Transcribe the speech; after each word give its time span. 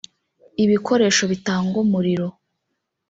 ibikoresho 0.63 1.23
bitanga 1.31 1.75
umuriro 1.83 2.27